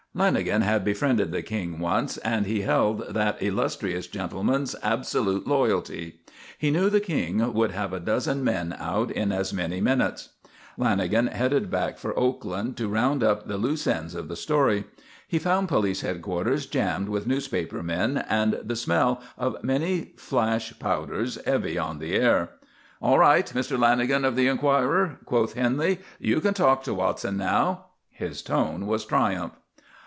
[0.13, 6.19] Lanagan had befriended the "King" once, and he held that illustrious gentleman's absolute loyalty.
[6.57, 10.27] He knew the "King" would have a dozen men out in as many minutes.
[10.77, 14.83] Lanagan headed back for Oakland to round up the loose ends of the story.
[15.29, 21.39] He found police headquarters jammed with newspaper men and the smell of many flash powders
[21.45, 22.49] heavy on the air.
[23.01, 23.77] "All right, Mr.
[23.79, 25.99] Lanagan of the Enquirer," quoth Henley.
[26.19, 29.53] "You can talk to Watson now." His tone was triumph.